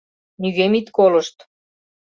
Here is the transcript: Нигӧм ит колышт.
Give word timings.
Нигӧм 0.41 0.73
ит 0.79 0.87
колышт. 0.97 1.37